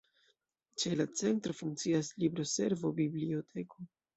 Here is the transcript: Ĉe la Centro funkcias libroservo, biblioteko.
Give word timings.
Ĉe 0.83 0.91
la 1.01 1.05
Centro 1.21 1.55
funkcias 1.61 2.11
libroservo, 2.25 2.93
biblioteko. 3.03 3.91